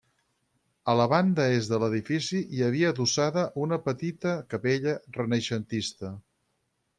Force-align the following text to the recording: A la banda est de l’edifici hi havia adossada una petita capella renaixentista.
A 0.93 0.93
la 0.99 1.03
banda 1.09 1.43
est 1.57 1.69
de 1.73 1.79
l’edifici 1.83 2.41
hi 2.59 2.63
havia 2.69 2.93
adossada 2.95 3.43
una 3.67 3.79
petita 3.89 4.33
capella 4.55 4.97
renaixentista. 5.21 6.13